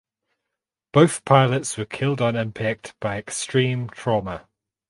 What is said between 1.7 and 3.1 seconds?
were killed on impact